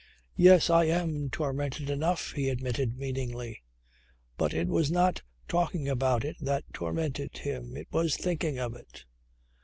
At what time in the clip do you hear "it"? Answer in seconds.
4.51-4.67, 6.25-6.37, 7.77-7.85, 8.73-9.05